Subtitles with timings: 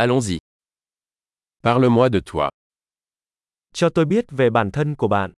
[0.00, 0.38] Allons-y.
[1.62, 2.50] Parle-moi de toi.
[3.72, 5.32] Cho tôi biết về bản thân của bạn.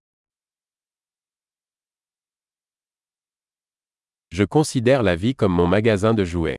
[4.31, 6.57] Je considère la vie comme mon magasin de jouets.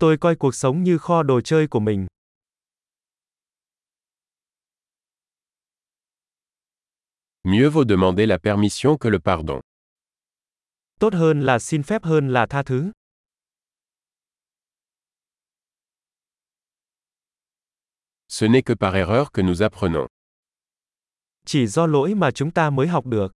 [0.00, 2.06] Tôi coi cuộc sống như kho đồ chơi của mình.
[7.44, 9.60] Mieux vaut demander la permission que le pardon.
[11.00, 12.90] Tốt hơn là xin phép hơn là tha thứ.
[18.36, 20.08] Ce n'est que par erreur que nous apprenons.
[21.46, 23.32] Chỉ do lỗi mà chúng ta mới học được.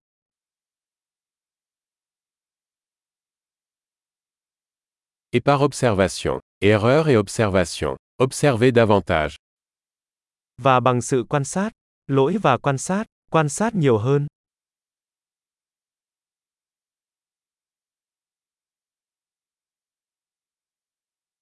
[5.30, 6.40] Et par observation.
[6.60, 7.96] Erreur et observation.
[8.20, 9.36] Observez davantage.
[10.56, 11.70] Và bằng sự quan sát,
[12.06, 14.26] lỗi và quan sát, quan sát nhiều hơn.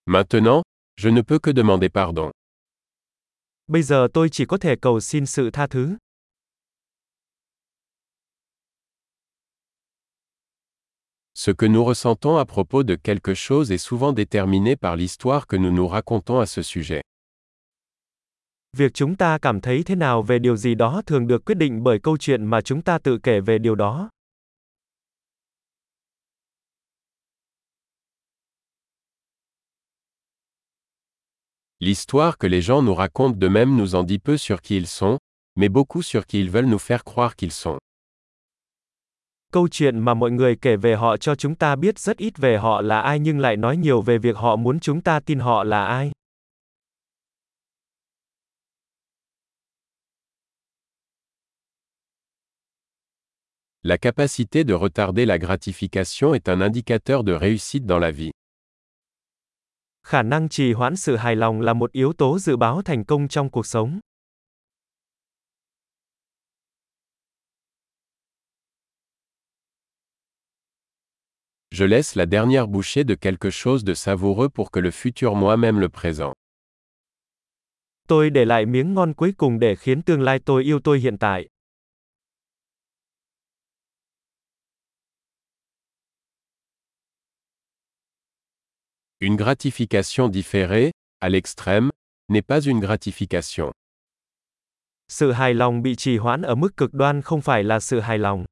[0.07, 0.63] Maintenant,
[0.97, 2.36] je ne peux que demander pardon.
[3.69, 5.97] Bây giờ tôi chỉ có thể cầu xin sự tha thứ.
[11.35, 15.57] Ce que nous ressentons à propos de quelque chose est souvent déterminé par l'histoire que
[15.57, 17.01] nous nous racontons à ce sujet.
[18.77, 21.83] Việc chúng ta cảm thấy thế nào về điều gì đó thường được quyết định
[21.83, 24.11] bởi câu chuyện mà chúng ta tự kể về điều đó.
[31.81, 35.19] L'histoire que les gens nous racontent d'eux-mêmes nous en dit peu sur qui ils sont,
[35.57, 37.79] mais beaucoup sur qui ils veulent nous faire croire qu'ils sont.
[39.53, 42.59] Câu chuyện mà mọi người kể về họ cho chúng ta biết rất ít về
[42.59, 45.65] họ là ai nhưng lại nói nhiều về việc họ muốn chúng ta tin họ
[45.65, 46.11] là ai.
[53.83, 58.31] La capacité de retarder la gratification est un indicateur de réussite dans la vie.
[60.07, 63.29] Khả năng trì hoãn sự hài lòng là một yếu tố dự báo thành công
[63.29, 64.01] trong cuộc sống.
[71.71, 75.81] Je laisse la dernière bouchée de quelque chose de savoureux pour que le futur moi-même
[75.81, 76.33] le présent.
[78.09, 81.19] Tôi để lại miếng ngon cuối cùng để khiến tương lai tôi yêu tôi hiện
[81.19, 81.47] tại.
[89.21, 91.91] Une gratification différée, à l'extrême,
[92.29, 93.73] n'est pas une gratification.
[95.09, 98.19] Sự hài lòng bị trì hoãn ở mức cực đoan không phải là sự hài
[98.19, 98.45] lòng.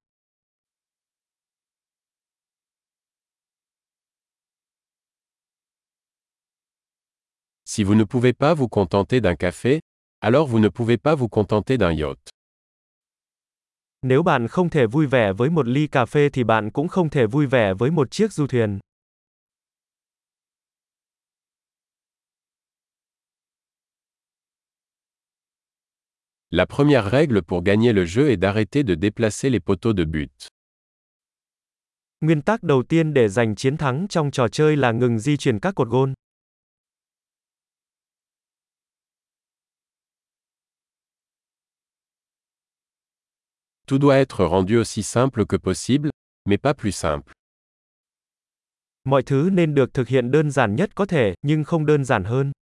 [7.65, 9.81] Si vous ne pouvez pas vous contenter d'un café,
[10.21, 12.31] alors vous ne pouvez pas vous contenter d'un yacht.
[14.03, 17.11] Nếu bạn không thể vui vẻ với một ly cà phê thì bạn cũng không
[17.11, 18.79] thể vui vẻ với một chiếc du thuyền.
[26.57, 30.31] La première règle pour gagner le jeu est d'arrêter de déplacer les poteaux de but.
[32.21, 35.59] Nguyên tắc đầu tiên để giành chiến thắng trong trò chơi là ngừng di chuyển
[35.61, 36.15] các cột gôn.
[43.87, 46.11] Tout doit être rendu aussi simple que possible,
[46.45, 47.33] mais pas plus simple.
[49.05, 52.25] Mọi thứ nên được thực hiện đơn giản nhất có thể, nhưng không đơn giản
[52.25, 52.53] hơn.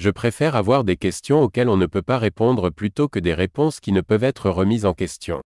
[0.00, 3.80] Je préfère avoir des questions auxquelles on ne peut pas répondre plutôt que des réponses
[3.80, 5.40] qui ne peuvent être remises en question.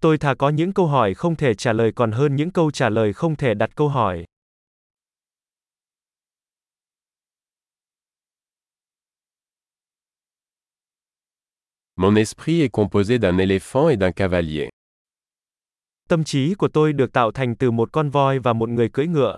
[0.00, 2.88] Tôi thà có những câu hỏi không thể trả lời còn hơn những câu trả
[2.88, 4.24] lời không thể đặt câu hỏi.
[11.96, 14.68] Mon esprit est composé d'un éléphant et d'un cavalier.
[16.08, 19.06] Tâm trí của tôi được tạo thành từ một con voi và một người cưỡi
[19.06, 19.36] ngựa.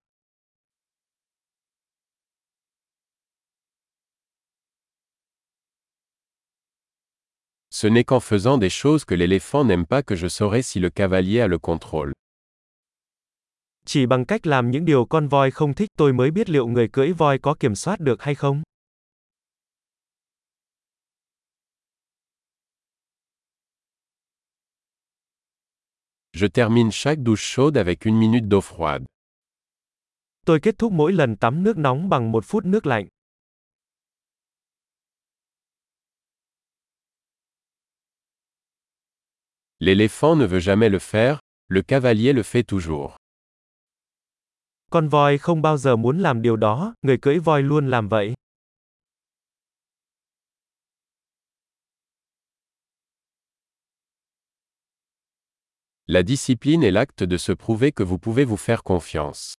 [7.78, 10.88] Ce n'est qu'en faisant des choses que l'éléphant n'aime pas que je saurai si le
[10.88, 12.12] cavalier a le contrôle.
[13.86, 16.88] Chỉ bằng cách làm những điều con voi không thích tôi mới biết liệu người
[16.92, 18.62] cưỡi voi có kiểm soát được hay không.
[26.32, 29.04] Je termine chaque douche chaude avec une minute d'eau froide.
[30.46, 33.08] Tôi kết thúc mỗi lần tắm nước nóng bằng một phút nước lạnh.
[39.80, 43.16] L'éléphant ne veut jamais le faire, le cavalier le fait toujours.
[44.90, 48.34] Con voi không bao giờ muốn làm điều đó, người cưỡi voi luôn làm vậy.
[56.06, 59.54] La discipline est l'acte de se prouver que vous pouvez vous faire confiance.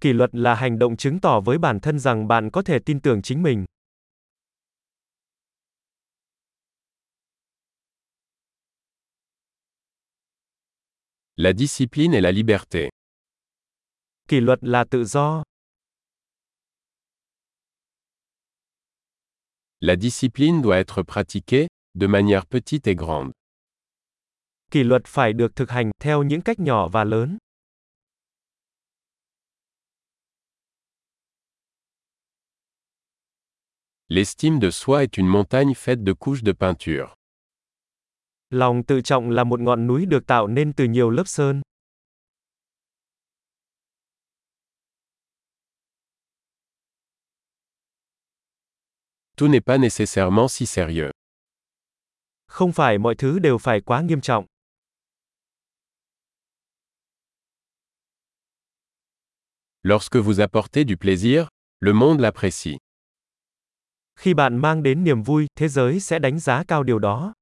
[0.00, 3.00] Kỷ luật là hành động chứng tỏ với bản thân rằng bạn có thể tin
[3.00, 3.64] tưởng chính mình.
[11.40, 12.88] La discipline est la liberté.
[14.28, 15.44] Kỷ luật là tự do.
[19.80, 23.30] La discipline doit être pratiquée, de manière petite et grande.
[24.72, 27.38] Kỷ luật phải được thực hành theo những cách nhỏ và lớn.
[34.08, 37.17] L'estime de soi est une montagne faite de couches de peinture.
[38.50, 41.62] Lòng tự trọng là một ngọn núi được tạo nên từ nhiều lớp sơn.
[49.36, 51.10] Tout n'est pas nécessairement si sérieux.
[52.46, 54.46] Không phải mọi thứ đều phải quá nghiêm trọng.
[59.82, 61.46] Lorsque vous apportez du plaisir,
[61.80, 62.76] le monde l'apprécie.
[64.16, 67.32] Khi bạn mang đến niềm vui, thế giới sẽ đánh giá cao điều đó.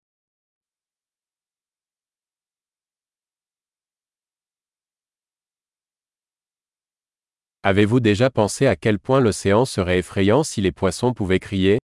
[7.68, 11.78] Avez-vous déjà pensé à quel point l'océan serait effrayant si les poissons pouvaient crier?